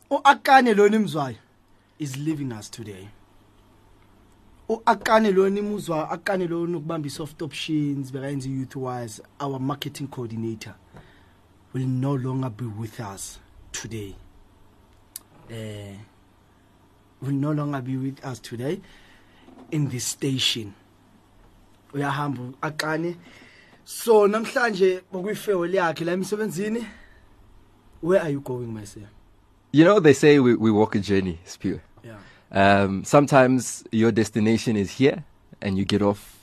[0.09, 1.37] uAkani lo nimzwayo
[1.99, 3.07] is leaving us today
[4.69, 10.75] uAkani lo nimuzwa Akani lo nokubamba soft options bekayenza youth wise our marketing coordinator
[11.73, 13.39] will no longer be with us
[13.71, 14.15] today.
[15.49, 15.95] Eh
[17.21, 18.79] will no longer be with us today
[19.71, 20.73] in this station.
[21.93, 23.15] Uyahamba Akani
[23.85, 26.85] so namhlanje bokuyifewe yakhe la emsebenzini
[28.01, 29.07] where are you going my sir?
[29.71, 31.79] You know they say we, we walk a journey Sphiwe
[32.51, 35.23] Um, sometimes your destination is here
[35.61, 36.35] and you get off.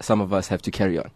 [0.00, 1.10] Some of us have to carry on.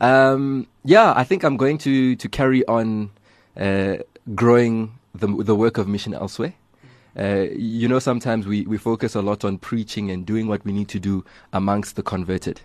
[0.00, 3.10] Um, yeah, I think I'm going to, to carry on
[3.56, 3.96] uh,
[4.34, 6.52] growing the, the work of mission elsewhere.
[7.18, 10.72] Uh, you know, sometimes we, we focus a lot on preaching and doing what we
[10.72, 12.60] need to do amongst the converted.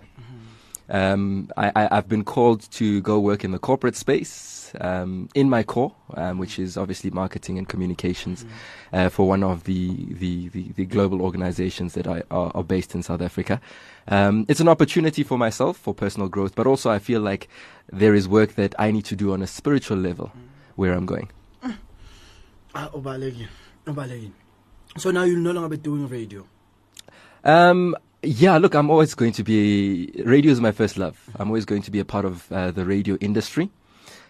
[0.91, 5.49] Um, I, I, I've been called to go work in the corporate space um, in
[5.49, 8.45] my core, um, which is obviously marketing and communications,
[8.93, 12.93] uh, for one of the, the, the, the global organizations that I, are, are based
[12.93, 13.59] in South Africa.
[14.07, 17.47] Um, it's an opportunity for myself for personal growth, but also I feel like
[17.91, 20.31] there is work that I need to do on a spiritual level
[20.75, 21.31] where I'm going.
[22.73, 22.89] Ah.
[24.97, 26.45] So now you'll no longer be doing radio.
[27.43, 30.11] Um, yeah, look, I'm always going to be.
[30.25, 31.17] Radio is my first love.
[31.37, 33.69] I'm always going to be a part of uh, the radio industry.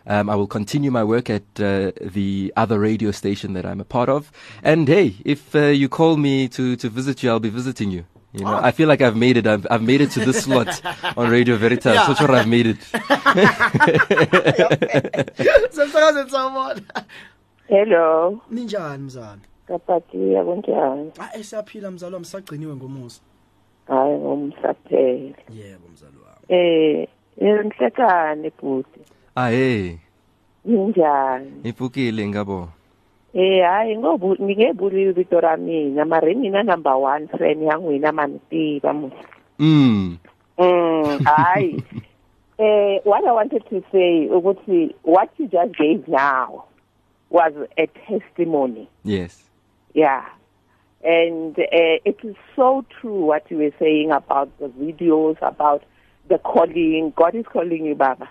[0.07, 3.83] Um, I will continue my work at uh, the other radio station that I'm a
[3.85, 4.31] part of.
[4.63, 8.05] And hey, if uh, you call me to, to visit you, I'll be visiting you.
[8.33, 9.45] You know, I feel like I've made it.
[9.45, 10.81] I've, I've made it to this slot
[11.17, 11.93] on Radio Veritas.
[11.93, 12.07] Yeah.
[12.07, 12.77] So sure I've made it.
[15.71, 16.81] Sasakazeni sawubona.
[17.67, 19.39] hello Ninjani mzana?
[19.67, 23.21] kapatiya kunjani Ah esaphila mzalo wami sagciniwe ngomusa.
[23.91, 26.45] Hayi ngomsaphela Yebo mzalo wami.
[26.47, 27.07] eh
[27.43, 28.99] ngihlekane bhuti
[29.35, 29.97] Ah, hey,
[30.65, 32.69] ninjani ipukile ngabo.
[33.33, 38.27] eh hayi ngobu ngingebuli vito ra mina mara mina number one fan ya n'wina ma
[38.49, 39.25] tiva musa
[39.59, 40.17] Mm.
[40.57, 41.83] Mm, hayi.
[42.57, 46.65] eh, what I wanted to say, ukuthi what you just gave now
[47.29, 48.89] was a testimony.
[49.03, 49.43] Yes.
[49.93, 50.25] Yeah.
[51.03, 55.83] And uh, it is so true what you were saying about the videos, about
[56.29, 57.13] the calling.
[57.15, 58.29] God is calling you, Baba.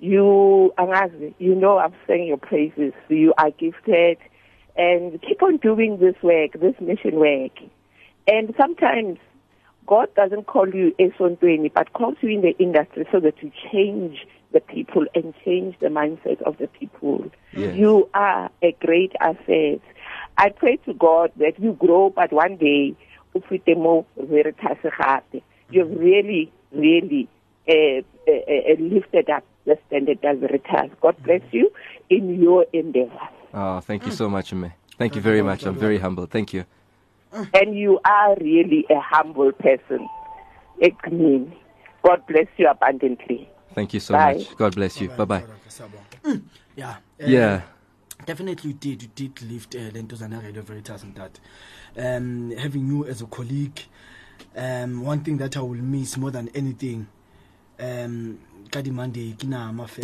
[0.00, 2.92] You, Angazi, you know I'm saying your praises.
[3.08, 4.18] You are gifted.
[4.76, 7.52] And keep on doing this work, this mission work.
[8.26, 9.18] And sometimes
[9.86, 14.26] God doesn't call you esontweni, but calls you in the industry so that you change
[14.52, 17.30] the people and change the mindset of the people.
[17.54, 17.76] Yes.
[17.76, 19.80] You are a great asset.
[20.42, 22.96] I pray to God that you grow, but one day,
[23.32, 25.40] ufite mo veritas gape.
[25.70, 27.28] You've really, really
[27.68, 28.32] uh, uh,
[28.72, 30.90] uh, lifted up the standard as veritas.
[31.00, 31.70] God bless you
[32.10, 33.30] in your endeavors.
[33.54, 34.72] Oh, thank you so much, Mme.
[34.98, 35.62] Thank you very much.
[35.62, 36.26] I'm very humble.
[36.26, 36.64] Thank you.
[37.54, 40.08] And you are really a humble person.
[40.82, 41.52] Ekmini.
[42.04, 43.48] God bless you abundantly.
[43.76, 44.34] Thank you so Bye.
[44.34, 44.56] much.
[44.56, 45.08] God bless you.
[45.08, 45.44] Bye bye.
[46.24, 46.42] Mm,
[46.74, 46.96] Yeah.
[47.18, 47.62] Yeah.
[48.24, 49.02] Definitely you did.
[49.02, 51.38] You did lift uh, Lentozana Radio Veritas and that.
[51.96, 53.80] Um, having you as a colleague,
[54.56, 57.06] um, one thing that I will miss more than anything,
[57.80, 58.38] um,
[58.70, 60.02] Kadi Monday, Kina Mafe.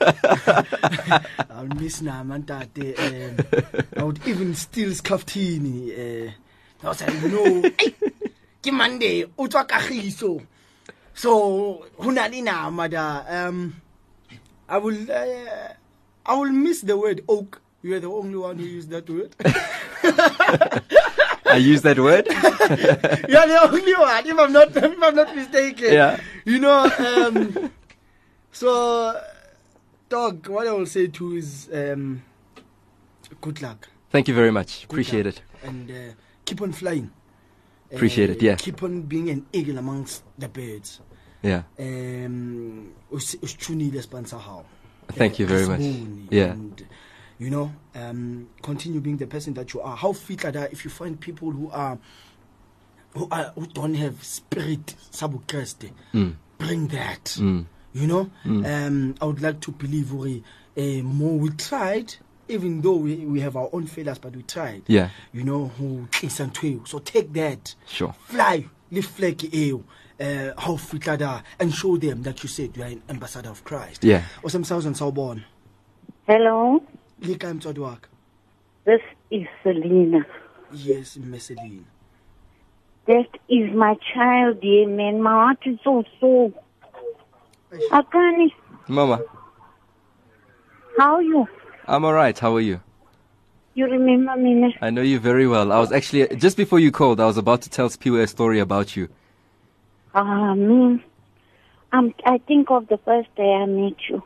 [1.50, 2.98] I'll miss Namantate.
[2.98, 3.36] Um,
[3.96, 6.28] I would even steal Skaftini.
[6.28, 6.32] Uh,
[6.82, 7.62] I was like, no,
[8.62, 10.40] ke Monday, o tswa Kagiso.
[11.12, 13.24] So, hunali nama da.
[13.28, 13.74] Um,
[14.68, 15.74] I will, uh,
[16.30, 17.60] I will miss the word oak.
[17.82, 19.34] You are the only one who used that word.
[21.46, 22.26] I use that word.
[22.30, 25.92] you are the only one, if I'm not, if I'm not mistaken.
[25.92, 26.20] Yeah.
[26.44, 27.70] You know, um,
[28.52, 29.20] so,
[30.08, 32.22] dog, what I will say too is, um,
[33.40, 33.88] good luck.
[34.10, 34.82] Thank you very much.
[34.82, 35.36] Good Appreciate luck.
[35.36, 35.42] it.
[35.68, 36.12] And uh,
[36.44, 37.10] keep on flying.
[37.92, 38.54] Appreciate Uh, it, yeah.
[38.56, 41.00] Keep on being an eagle amongst the birds.
[41.42, 41.62] Yeah.
[41.78, 44.64] um usi- usithunile sponsor how
[45.14, 45.80] Thank you very much.
[46.30, 46.52] Yeah.
[46.52, 46.86] and
[47.38, 50.84] you know um continue being the person that you are how fit like that if
[50.84, 51.98] you find people who are
[53.14, 56.34] who are who don't have spirit sabu Christ Mm.
[56.58, 57.64] bring that Mm.
[57.94, 58.64] you know Mm.
[58.86, 60.42] um i would like to believe we
[60.76, 62.14] uh, more we tried
[62.48, 65.08] even though we, we have our own failures but we tried Yeah.
[65.32, 66.08] you know who
[66.84, 68.14] so take that Sure.
[68.28, 69.82] fly le flag eo
[70.20, 73.62] uh how fitla da and show them that you said you are an ambassador of
[73.64, 74.22] Christ Yeah.
[74.42, 75.40] osemsawuzweni sawubona
[76.26, 76.82] Hello,
[77.20, 78.08] lika mtswadi wakhe
[78.84, 79.00] this
[79.30, 80.24] is Selena.
[80.72, 81.84] yes mmeselini
[83.06, 85.20] That is my child, dear man.
[85.22, 86.52] My heart is so sore.
[87.90, 88.52] Akani,
[88.88, 89.20] Mama,
[90.98, 91.46] how are you?
[91.88, 92.38] I'm alright.
[92.38, 92.80] How are you?
[93.74, 94.54] You remember me?
[94.54, 94.76] ne?
[94.80, 95.72] I know you very well.
[95.72, 98.60] I was actually, just before you called, I was about to tell Sphiwe a story
[98.60, 99.08] about you.
[100.14, 101.02] Ah, man.
[101.92, 104.22] Um, I think of the first day I met you.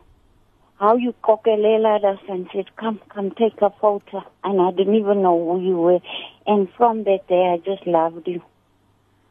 [0.78, 4.22] How you cockalated us and said, come, come take a photo.
[4.42, 6.00] And I didn't even know who you were.
[6.46, 8.42] And from that day, I just loved you.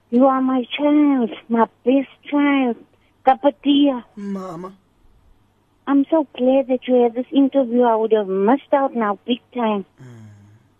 [0.09, 2.77] You are my child, my best child.
[3.25, 4.03] Kapatia.
[4.17, 4.73] mama
[5.87, 7.81] I'm so glad that you had this interview.
[7.83, 9.85] I would have missed out now big time.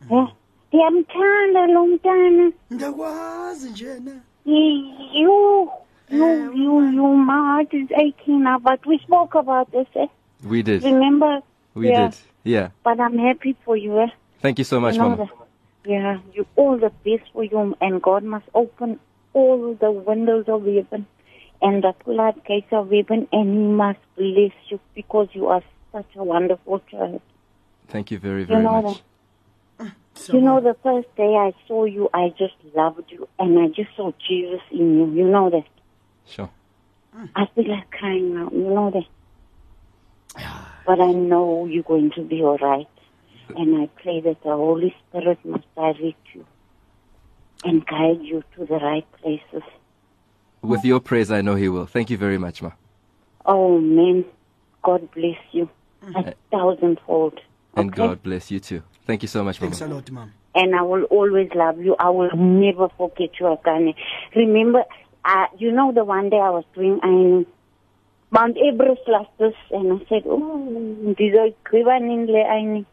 [0.10, 0.28] Yeah.
[0.74, 2.52] Ndiyamthanda lo mntana.
[2.74, 5.72] ngiyakwazi njena You, you,
[6.10, 10.08] you, you, my heart is aching now, but we spoke about this, eh?
[10.44, 10.84] We did.
[10.84, 11.40] Remember?
[11.74, 12.10] We yeah.
[12.10, 12.18] did.
[12.44, 12.70] Yeah.
[12.84, 14.08] But I'm happy for you, eh?
[14.42, 15.26] Thank you so much, You know Mama.
[15.26, 19.00] that- Yeah, you all the best for you, and God must open
[19.34, 21.06] all the windows of heaven
[21.62, 26.24] and the floodgates of heaven, and He must bless you because you are such a
[26.24, 27.22] wonderful child.
[27.88, 29.02] Thank you very, You very know much.
[30.32, 33.90] You know, the first day I saw you, I just loved you, and I just
[33.96, 35.12] saw Jesus in you.
[35.12, 35.66] You know that.
[36.26, 36.50] Sure.
[37.36, 38.50] I feel like crying now.
[38.52, 39.06] You know that.
[40.38, 42.88] Ah, but I know you're going to be all right.
[43.56, 46.46] And I pray that the Holy Spirit must direct you
[47.64, 49.64] and guide you to the right places.
[50.62, 51.86] With your praise, I know He will.
[51.86, 52.72] Thank you very much, Ma.
[53.46, 54.26] Oh, man.
[54.82, 55.70] God bless you
[56.16, 56.34] a eh.
[56.52, 57.40] thousandfold.
[57.76, 58.84] And God bless you too.
[59.06, 59.72] Thank you so much, Mama.
[59.72, 59.96] Thanks a Mama.
[59.96, 60.32] lot, mom.
[60.56, 61.96] and I will always love you.
[62.00, 63.96] I will never forget you, Akani.
[64.36, 64.84] Remember,
[65.26, 67.46] uh, you know the one day I was doing ironing,
[68.32, 72.86] Mount Everest last this, and I said, oh, these are in the ironing.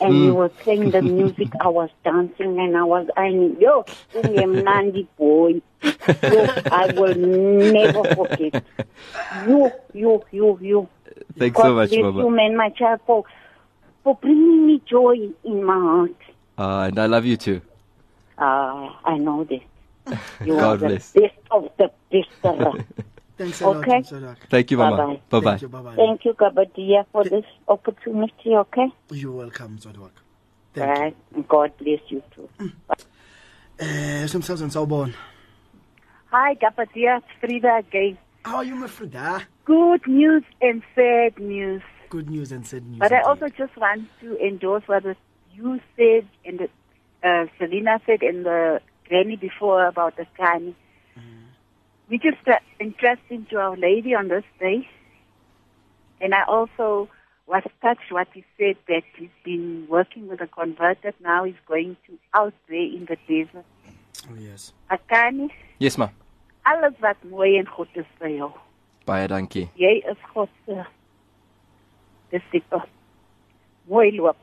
[0.00, 3.56] And you were playing the music, I was dancing and I was ironing.
[3.60, 5.62] Yo, Nandi boy.
[5.82, 8.62] Yo, I will never forget.
[9.46, 10.88] You, you, you, you.
[11.38, 12.30] Thanks God so much, bless you, Mama.
[12.30, 13.24] man, my child, for,
[14.04, 16.16] for bringing me joy in my heart.
[16.58, 17.60] Uh, and I love you too.
[18.38, 19.62] Ah, I know this.
[20.44, 21.12] You God are the bless.
[21.12, 22.28] best of the best.
[22.42, 22.72] Sarah.
[23.38, 24.02] Thanks a lot, Okay.
[24.50, 24.96] Thank you, Mama.
[24.96, 25.20] Bye-bye.
[25.30, 25.50] Bye bye.
[25.50, 25.96] Thank you, bye-bye.
[25.96, 28.88] Thank you, Gabadia, for this opportunity, okay?
[29.10, 30.10] You're welcome, Msodok.
[30.74, 31.02] Thank you.
[31.02, 31.16] Right.
[31.34, 32.48] And God bless you too.
[32.60, 32.94] Uh,
[33.78, 35.12] Eh, somsazweni sawubona.
[36.30, 38.16] Hi, Gapadia, it's Frida again.
[38.44, 39.14] How are you, my friend?
[39.16, 41.82] Ah, Good news and sad news.
[42.12, 42.98] Good news and sad news.
[42.98, 43.28] But I indeed.
[43.28, 45.04] also just want to endorse what
[45.54, 46.68] you said and the,
[47.28, 50.74] uh, Selena said and the granny before about the Kani.
[52.10, 54.86] We just uh, entrusting to Our Lady on this day.
[56.20, 57.08] And I also
[57.46, 61.14] was touched what he said that he's been working with a converted.
[61.22, 63.64] Now he's going to out there in the desert.
[64.30, 64.72] Oh, yes.
[64.90, 65.48] Akani,
[65.78, 66.08] Yes, Ma.
[66.64, 68.50] alles wat mooi en goed is vir jou.
[69.08, 69.64] Baie dankie.
[69.80, 70.76] Jy is God se
[72.32, 72.82] disipel.
[73.88, 74.36] Mooi loop.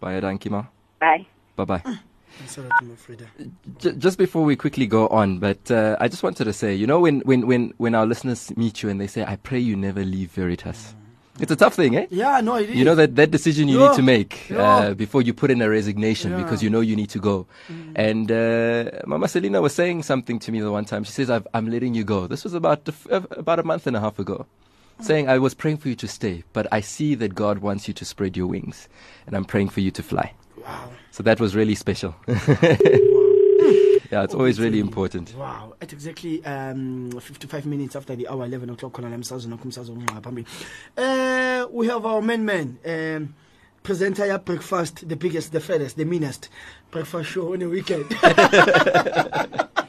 [0.00, 0.64] Baie dankie, Ma.
[1.00, 1.26] Bye.
[1.56, 1.82] Bye bye.
[2.38, 3.26] Thanks a lot, my Frida.
[3.98, 7.00] Just before we quickly go on, but uh, I just wanted to say, you know,
[7.00, 10.04] when, when, when, when our listeners meet you and they say, I pray you never
[10.04, 10.94] leave Veritas.
[11.40, 12.06] It's a tough thing, eh?
[12.10, 12.76] Yeah, no, it is.
[12.76, 13.88] You know that, that decision you Yeah.
[13.88, 14.60] need to make Yeah.
[14.62, 16.42] uh, before you put in a resignation Yeah.
[16.42, 17.46] because you know you need to go.
[17.96, 21.04] And uh, Mama Selina was saying something to me the one time.
[21.04, 23.62] She says, I've, "I'm letting you go." This was about the f- uh, about a
[23.62, 24.46] month and a half ago.
[25.00, 27.94] Saying, "I was praying for you to stay, but I see that God wants you
[27.94, 28.88] to spread your wings,
[29.26, 30.90] and I'm praying for you to fly." Wow.
[31.10, 32.14] So that was really special.
[34.10, 35.34] yeah, it's always really important.
[35.34, 39.64] Wow, at exactly um, 55 minutes after the hour 11 o'clock khona la emsazweni wakho
[39.64, 40.44] umsazwe
[40.96, 43.34] uh, we have our main man um,
[43.82, 46.50] presenter ya breakfast the biggest the fairest the meanest
[46.90, 48.06] breakfast show on the weekend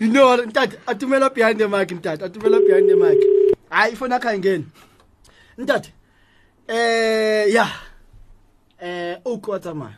[0.00, 3.18] you know ntat atumela behind the mic ntat atumela behind the mic.
[3.70, 4.66] Hayi ifona akha ingeni
[5.58, 5.90] ntat
[6.68, 7.72] eh yeah
[8.80, 9.94] eh ukwatsama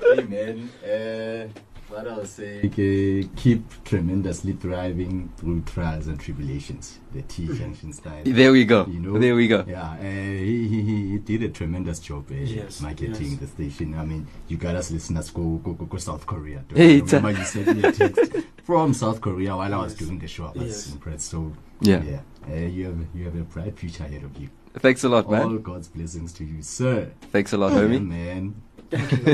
[0.00, 1.44] Hey man, uh,
[1.90, 6.98] what I'll say, okay, keep tremendously thriving through trials and tribulations.
[7.12, 8.22] The T junction style.
[8.24, 8.86] There we go.
[8.86, 9.64] You know, There we go.
[9.66, 13.40] Yeah, uh, he, he, he did a tremendous job uh, Yes, marketing yes.
[13.40, 13.98] the station.
[13.98, 16.62] I mean, you got us listeners go go go, go South Korea.
[16.74, 18.32] Hey, I it's a- remember you sent me a text
[18.64, 20.46] from South Korea while I was doing the show.
[20.46, 20.92] I was Yes.
[20.92, 21.28] impressed.
[21.28, 22.02] So Yeah.
[22.02, 24.48] yeah, uh, you have you have a bright future ahead of you.
[24.78, 25.42] Thanks a lot, man.
[25.42, 25.62] All man.
[25.62, 27.10] God's blessings to you, sir.
[27.32, 28.06] Thanks a lot, Yeah, homie.
[28.06, 28.54] man.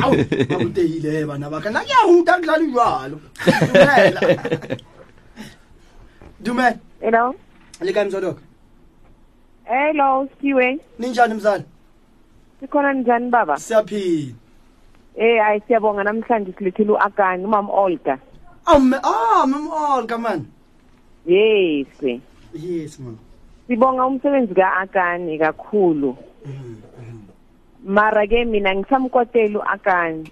[0.02, 0.14] Awu
[0.54, 3.16] awutehile bana baka na ya umuntu akudlala jwalo
[6.40, 7.34] dumela Hello?
[7.80, 8.40] le kae mzodoko
[9.64, 10.78] Hello, Siwe.
[10.98, 11.64] ninjani mzala
[12.60, 13.56] Sikhona njani baba?
[13.58, 14.32] siyaphila
[15.16, 18.18] Eh, hayi siyabonga namhlanje silethile uAkani, umama Olga.
[18.66, 20.44] awu me- ah mama olga man
[21.26, 21.86] Yes.
[22.54, 23.16] yes man
[23.66, 26.16] Sibonga umsebenzi kaAkani kakhulu.
[27.86, 30.26] Mara ke mina ngisamkwatela akani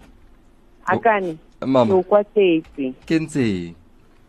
[0.86, 2.92] Akani, Mama, ukwatetse.
[3.06, 3.74] ke ntse.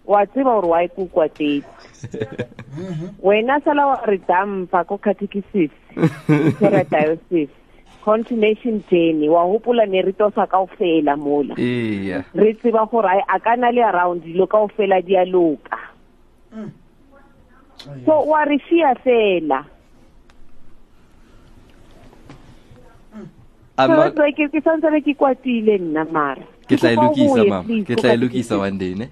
[0.05, 1.67] Wa tseba gore wa ikukwatetse.
[3.23, 5.71] Wena sala wa re dampa ko catechesis.
[6.89, 7.49] Diocese.
[8.05, 11.55] Continuation journey wa hopola ne re tosa kaofela mola.
[11.57, 15.80] Re tseba gore ai a kana le around dilo o fela di a loka
[18.05, 19.65] so wa re fia fela
[23.78, 24.47] ke
[24.91, 27.84] be ke kwatile nna mara ke tla e lokisa, mama.
[27.86, 29.07] Ke tla e lokisa one day, ne?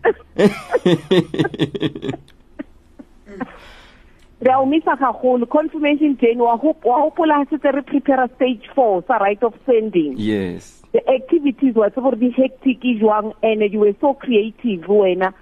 [4.43, 9.18] re a o misa gagolo confirmation jane wa ha setse re prepare stage four sa
[9.18, 10.82] right of sending Yes.
[10.91, 15.34] the activities wa tsebo di hectic jwang and you were so creative wena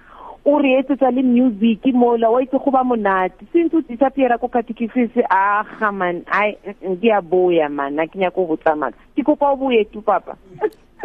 [0.44, 4.48] o re etsetsa le music mola wa itse go ba monate since o disappeara ko
[4.48, 6.56] catechesis a ga man ai
[7.00, 10.36] di a boya man a ke nyaka go botsa ke kopa o boye tu papa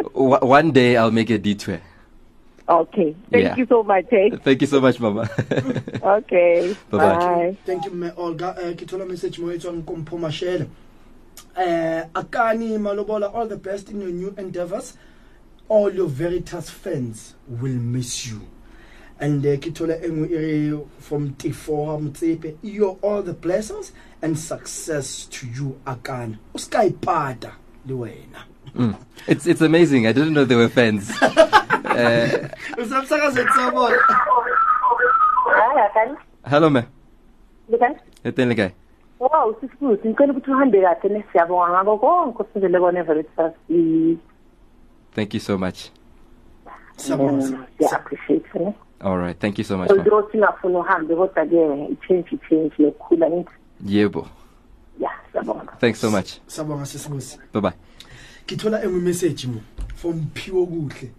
[0.04, 1.80] one day I'll make a detour.
[2.68, 3.56] okay thank Yeah.
[3.56, 4.28] you so much eh?
[4.44, 5.28] Thank you so much, Mama.
[6.02, 7.16] okay Bye-bye.
[7.16, 10.66] bye thank you mme olga uh, ke thola message mo e tswang ko mpho mashele
[11.56, 14.98] uh, akani malobola all the best in your new endeavors
[15.68, 18.40] all your veritas fans will miss you
[19.20, 23.92] and uh, ke thola e nngwe e re from tifoa motsepe you're all the blessings
[24.22, 27.52] and success to you akani o ska ipata
[27.86, 28.44] le wena
[28.74, 28.94] Mm.
[29.26, 30.06] It's it's amazing.
[30.06, 31.10] I didn't know there were fans.
[31.22, 33.96] uh, usamsakazweni sabona
[35.56, 36.16] Hayi
[36.46, 36.82] hello, ma.
[37.70, 37.96] Bekani?
[38.24, 38.70] Etele guy.
[39.18, 43.52] Wow, sisifuthi ngicela ukuthi uhambe kahle nesiyabonga ngako konke osenzele kona Veritas.
[45.14, 45.90] Thank you so much.
[46.96, 47.66] Siyabonga.
[47.80, 48.74] Yeah, appreciate it.
[49.00, 49.38] All right.
[49.38, 49.96] Thank you so much, ma.
[49.96, 53.50] Although singafuna uhambe kodwa ke i-change i-change nokukhula ngithi
[53.86, 54.26] Yebo.
[55.00, 55.72] yeah siyabonga.
[55.80, 56.38] Thanks so much.
[56.46, 57.72] sabonga sisibusi Bye bye.
[58.46, 59.60] ngithola engu message mo
[59.96, 61.10] from Phiwo kuhle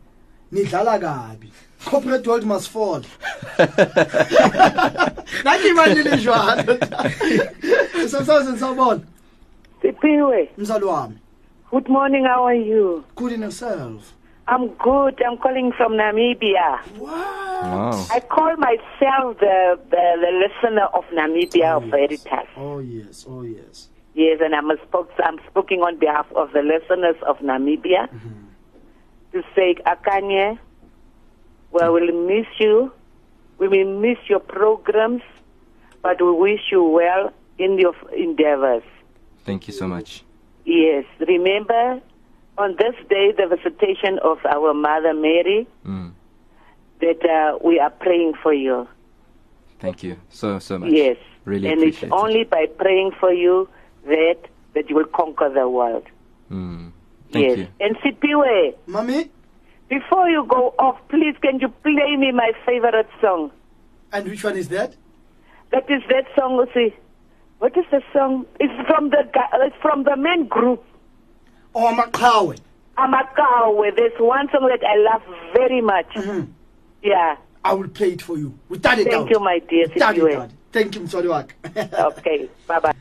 [0.51, 1.51] nidlala kabi
[1.85, 3.01] corporate world must fall
[5.45, 6.77] nathi imali linjalo
[8.07, 9.01] samsazen sabona
[9.81, 11.15] Sipiwe, mzali wami
[11.71, 13.03] good morning, how are you?
[13.15, 14.13] good in yourself
[14.49, 15.21] I'm good.
[15.23, 16.79] I'm calling from Namibia.
[16.97, 18.07] Wow.
[18.09, 22.47] I call myself the, the, the listener of Namibia of oh, Veritas.
[22.57, 26.61] oh yes oh yes Yes, and I'm, a spoke, I'm speaking on behalf of the
[26.61, 28.47] listeners of Namibia mm-hmm.
[29.31, 30.57] to say, Akanye,
[31.71, 32.91] we will miss you.
[33.59, 35.21] We will miss your programs,
[36.01, 38.83] but we wish you well in your endeavors.
[39.45, 40.23] Thank you so much.
[40.65, 42.01] Yes, remember
[42.59, 46.11] on this day, the visitation of our Mother Mary, Mm.
[47.01, 48.87] that uh, we are praying for you.
[49.79, 50.91] Thank you so so much.
[50.91, 51.17] Yes.
[51.45, 52.21] Really and it's appreciate it.
[52.23, 53.69] only by praying for you
[54.05, 54.37] that
[54.73, 56.05] that you will conquer the world.
[56.51, 56.91] Mm.
[57.31, 57.57] Thank yes.
[57.59, 57.67] you.
[57.79, 59.29] And Sipiwe, mami
[59.87, 63.51] before you go off, please can you play me my favorite song?
[64.11, 64.95] and which one is that
[65.71, 66.65] That is that song.
[66.73, 66.93] See,
[67.59, 68.45] what is the song?
[68.59, 69.21] It's from the
[69.65, 70.83] it's from the main group.
[71.75, 72.57] Oh maqhawe
[72.97, 73.95] Amakawe.
[73.95, 75.21] There's one song that I love
[75.53, 76.07] very much.
[77.01, 77.37] Yeah.
[77.63, 80.19] i will play it for you without a Thank doubt you, my dear without a
[80.19, 80.31] Sipiwe.
[80.33, 81.53] doubt thank you mswali wakhe
[82.07, 82.47] Okay.
[82.67, 82.93] Bye bye.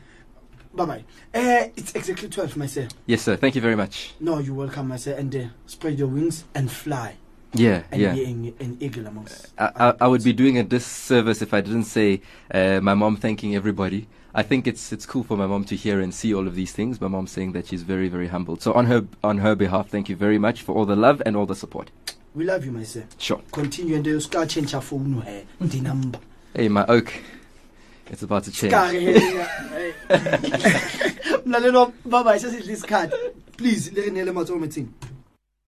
[0.73, 1.03] bye bye
[1.33, 3.35] uh, it's exactly 12 my sir Yes, sir.
[3.37, 4.13] Thank you very much.
[4.21, 7.15] no you're welcome my sir and uh, spread your wings and fly
[7.53, 8.13] Yeah, and yeah.
[8.13, 11.61] be an, an eagle amongst I, I, I would be doing a disservice if I
[11.61, 12.21] didn't say
[12.53, 14.07] uh, my mom thanking everybody.
[14.33, 16.71] I think it's it's cool for my mom to hear and see all of these
[16.71, 17.01] things.
[17.01, 18.61] My mom saying that she's very very humbled.
[18.61, 21.35] So on her on her behalf, thank you very much for all the love and
[21.35, 21.89] all the support.
[22.35, 23.41] we love you my sir Sure.
[23.51, 26.19] continue and uh, ska change your phone he the number
[26.53, 27.11] Hey, my oak,
[28.11, 28.71] it's about to change.
[28.73, 29.13] Ska ke he
[31.45, 33.15] mlalelo baba isesidla isikhathi
[33.57, 34.87] please le re neele matsogo metsing